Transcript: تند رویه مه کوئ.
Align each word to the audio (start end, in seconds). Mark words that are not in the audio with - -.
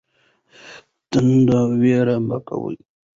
تند 1.09 1.47
رویه 1.69 2.15
مه 2.27 2.37
کوئ. 2.47 2.77